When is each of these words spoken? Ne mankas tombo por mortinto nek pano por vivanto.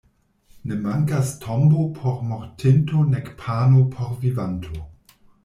Ne 0.69 0.75
mankas 0.85 1.33
tombo 1.43 1.83
por 1.97 2.15
mortinto 2.31 3.03
nek 3.13 3.31
pano 3.43 3.85
por 3.93 4.19
vivanto. 4.25 4.85